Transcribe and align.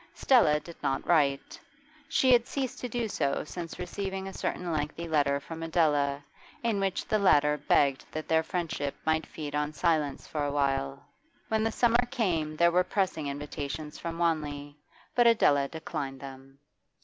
Stella 0.15 0.59
did 0.59 0.81
not 0.81 1.05
write; 1.05 1.59
she 2.09 2.33
had 2.33 2.47
ceased 2.47 2.79
to 2.79 2.89
do 2.89 3.07
so 3.07 3.43
since 3.43 3.77
receiving 3.77 4.27
a 4.27 4.33
certain 4.33 4.71
lengthy 4.71 5.07
letter 5.07 5.39
from 5.39 5.61
Adela, 5.61 6.23
in 6.63 6.79
which 6.79 7.05
the 7.05 7.19
latter 7.19 7.55
begged 7.55 8.03
that 8.11 8.27
their 8.27 8.41
friendship 8.41 8.95
might 9.05 9.27
feed 9.27 9.53
on 9.53 9.71
silence 9.73 10.25
for 10.25 10.43
a 10.43 10.51
while. 10.51 11.05
When 11.49 11.63
the 11.63 11.71
summer 11.71 12.03
came 12.09 12.55
there 12.55 12.71
were 12.71 12.83
pressing 12.83 13.27
invitations 13.27 13.99
from 13.99 14.17
Wanley, 14.17 14.75
but 15.13 15.27
Adela 15.27 15.67
declined 15.67 16.19
them. 16.19 16.57